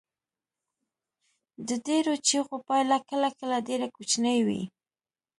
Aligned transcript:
د 1.67 1.69
ډیرو 1.87 2.13
چیغو 2.27 2.57
پایله 2.67 2.97
کله 3.09 3.29
کله 3.39 3.57
ډیره 3.69 3.87
کوچنۍ 3.95 4.39
وي. 4.47 4.63